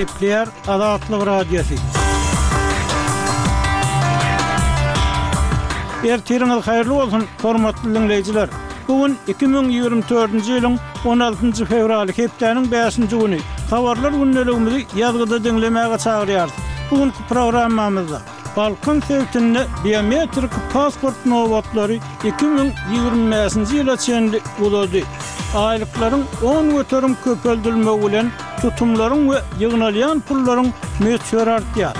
[0.00, 1.74] Sepler Adatlı Radyosu.
[6.08, 8.48] Ertiriniz hayırlı olsun, formatlı dinleyiciler.
[8.88, 10.74] Bugün 2024-nji ýylyň
[11.04, 13.40] 16-njy fevraly hepdeniň 5-nji güni.
[13.70, 16.48] Habarlar günnelegimizi ýazgyda dinlemäge çagyrýar.
[16.90, 18.20] Bugün programmamyzda
[18.56, 21.98] Balkan sevtinde biometrik pasport nobatları
[22.38, 25.02] 2020-nji ýyla çendi bolady.
[25.54, 28.28] Aýlyklaryň 10 götürüm köpeldilmegi bilen
[28.60, 30.66] tutumların ve yığınalayan pulların
[31.04, 31.96] meçhör artıyar.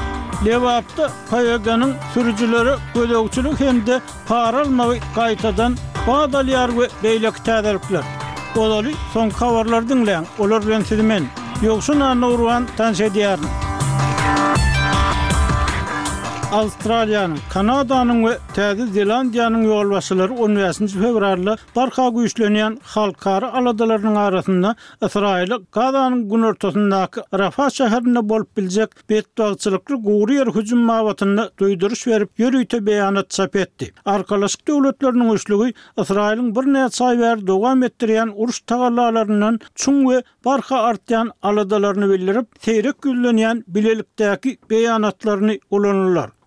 [0.46, 5.76] Levapta Kayaga'nın sürücüleri gölökçülük hem de paralmağı kaytadan
[6.08, 8.02] bağdalyar ve beylek tədərplər.
[8.56, 11.28] Olalı son kavarlar dinleyen olur ben sizimin
[11.62, 13.00] yoksun anna uruan tanş
[16.52, 20.94] Avstraliyanın, Kanadanın ve Tədi Zelandiyanın 15 19.
[20.94, 24.76] fevrarlı barxa güçlönüyen xalqarı aladalarının arasında
[25.06, 32.30] Israili Qadanın gün ortasındakı Rafa şəhərini bolp bilcək betdoğçılıklı quğru yer hücum mavatını duyduruş verip
[32.38, 33.92] yörüytü beyanat çap etdi.
[34.04, 41.32] Arkalaşık devletlerinin üçlüğü Israilin bir neçay ver doğam ettiriyen uruş tağalalarının çun ve barxa artyan
[41.42, 45.58] aladalarını bildirip seyrek güllönüyen bilelikdəki beyanatlarını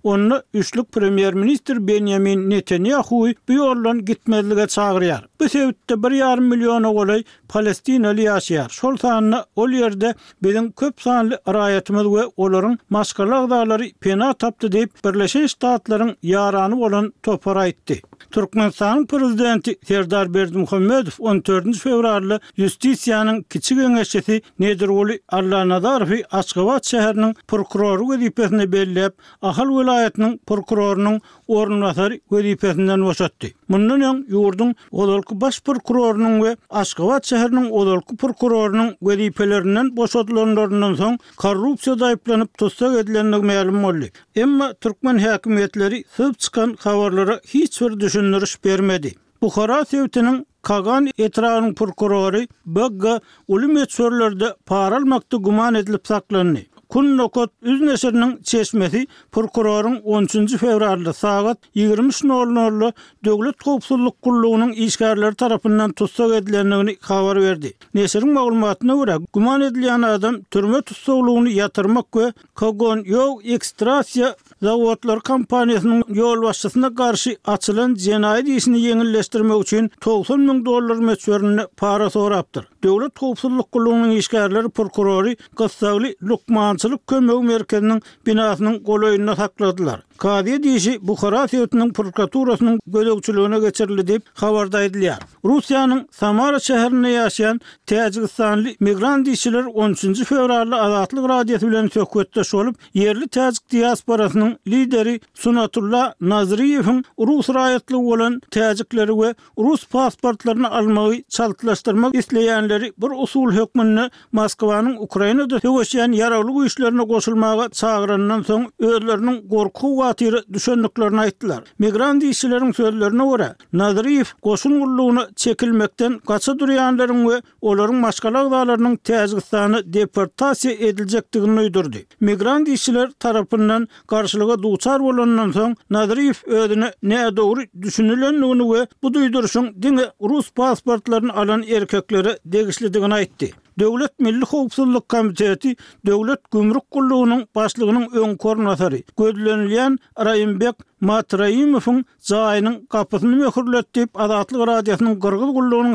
[0.04, 5.20] onu üçlük premier minister Benjamin Netanyahu bu yoldan gitmezlige çağırıyor.
[5.42, 8.70] Bu sebeple 1.5 milyon oğlay Palestinalı yaşayar.
[8.70, 16.16] Sultan o yerde bizim köp sanlı arayetimiz ve onların maskalı pena taptı deyip Birleşik Devletlerin
[16.24, 18.02] yaranı olan topora etti.
[18.32, 28.38] Türkmenistan Prezidenti Serdar Berdimuhammedow 14-nji fevraly Justisiýanyň kiçi öňeşçisi Arlanadarfi Arlanowy Aşgabat şäheriniň prokurorugy we
[28.72, 36.50] 5 Ahal welaýatynyň prokurorynyň orunnaşary we 5 Mundan öň ýurdun Odolky baş prokurorunyň we
[36.82, 44.12] Aşgabat şäheriniň Odolky prokurorunyň wezipelerinden boşadylandyrylandan soň korrupsiýa daýyplanyp tutsak edilendig ma'lum boldy.
[44.44, 49.12] Emma türkmen häkimetleri syp çykan habarlara hiç bir düşündiriş bermedi.
[49.42, 56.62] Bukhara sevtinin Kagan etrağının prokurori Bagga ulum etsörlerde paralmakta guman edilip saklanı.
[56.94, 60.58] Kul nokot üz nesirinin çeşmesi prokurorun 13.
[60.58, 62.94] fevrarlı sağat 23 nol nolulu
[63.26, 67.74] dövlet kopsulluk kulluğunun işgarları tarafından tutsak edilenini kavar verdi.
[67.94, 76.04] Nesirin mağlumatına göre guman edilen adam türme tutsakluğunu yatırmak ve kagon yo ekstrasya zavuatlar kampanyasının
[76.10, 82.66] yol başlasına karşı açılan cenayet işini yenileştirmek için 90 min dolar metörünü para sorabdır.
[82.84, 90.00] Dövlet kopsulluk kulluğunun işgarları prokurori Kassavli, lukman Türkmenköm öwürmer käriniň binasynyň golaýyna sakladylar.
[90.18, 95.20] Kadiye diyişi bu xaraiyotının prokaturasının gölövçülüğünü geçirli deb xavarda edilər.
[95.46, 97.60] Rusiyanın Samara şəhərinə yaşayan
[97.92, 100.24] təəcqistanli migran diyişilər 13.
[100.30, 109.18] fevrarlı adatlı radiyyətülən sökkötə şolub yerli täjik diyasparasının lideri Sunatulla Nazriyevin Rus rayətli olan təəcqləri
[109.22, 109.32] və
[109.66, 118.62] Rus pasportlarını almağı çalqlaştırmaq isləyənləri bir usul hökmünü Moskvanın Ukraynada təvəşiyyən yaraqlı qoşulmaqa çağırından son
[118.80, 121.58] öyrlərinin qorqı və kwatir düşönlüklerini aittiler.
[121.80, 130.72] Migrant işçilerin sözlerine göre Nadriyev koşun gulluğunu çekilmekten kaçı ve oların maşkalak dağlarının tezgıstanı deportasi
[130.72, 132.06] edilecektiğini uydurdi.
[132.22, 139.66] Migrant işçiler tarafından karşılığa duçar olanından son Nadriyev ödünü dogru doğru düşünülenliğini ve bu duyduruşun
[139.84, 143.63] dini Rus pasportlarını alan erkekleri degişlediğini aittiler.
[143.80, 145.76] Döwlet Milli Howpsuzlyk Komiteti
[146.08, 149.00] Döwlet Gümrük Gullugynyň başlygynyň öňkörnäsäri.
[149.18, 149.94] Gözlenilýän
[150.26, 155.94] Raýymbek Matraimovun zayinin kapısını mökürlet deyip Azatlıq Radiyasının Qırgıl Qulluğunun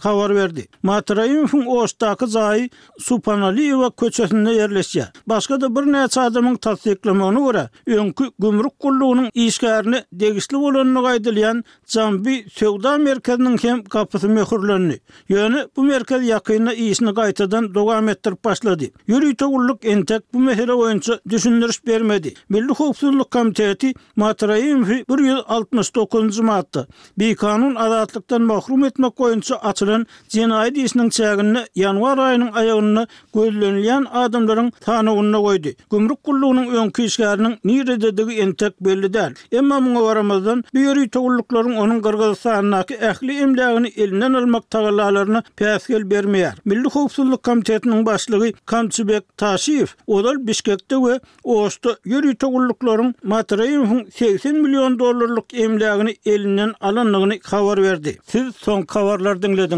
[0.00, 0.66] xavar verdi.
[0.82, 5.08] Matraimovun oştakı zayi Supanaliyeva köçesinde yerleşe.
[5.26, 11.64] Başka da bir neç adamın tasdiklimi onu göre, önkü Gümrük Qulluğunun işgarini degisli olanını qaydilyan
[11.86, 15.00] Zambi Sövda Merkezinin hem kapısı mökürlenni.
[15.28, 18.84] Yöne bu merkez yakınına iyisini qaytadan dogam ettirip başladı.
[19.06, 22.34] Yürüyte Qulluk Entek bu mehele oyuncu düşündürüş bermedi.
[22.48, 26.84] Milli Hupsuzluk Komiteti Matraimovun Matraim 169-njy
[27.18, 30.04] Bi kanun adatlykdan mahrum etmek goýunça açylan
[30.34, 33.04] jenayet işiniň çägini ýanwar aýynyň aýagyny
[33.36, 35.72] gözlenilen adamlaryň tanawyna goýdy.
[35.92, 39.32] Gümrük gullugynyň öňki işgärini nire dediği entek belli däl.
[39.52, 46.54] Emma muňa baramazdan biýeri togullukların onuň Gürgistanyndaky ähli emlägini elinden almak tagallalaryny päsgel bermeýär.
[46.64, 54.98] Milli howpsuzlyk komitetiniň başlygy Kamçybek Taşiýew, odal Bişkekde we Oşda ýeri togullukların Matraim 80 milyon
[54.98, 58.18] dollarlık emlakını elinden alanlığını kavar verdi.
[58.26, 59.74] Siz son kavarlar dinlediniz.